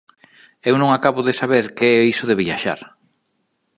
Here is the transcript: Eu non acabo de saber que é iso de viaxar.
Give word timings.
Eu 0.69 0.75
non 0.81 0.89
acabo 0.91 1.19
de 1.27 1.37
saber 1.41 1.65
que 1.77 1.87
é 1.99 2.07
iso 2.13 2.25
de 2.27 2.39
viaxar. 2.43 2.79